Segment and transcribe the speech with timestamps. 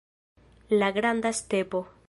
[0.69, 1.87] La granda stepo.